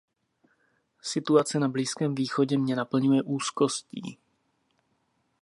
[1.01, 4.17] Situace na Blízkém východě mě naplňuje úzkostí.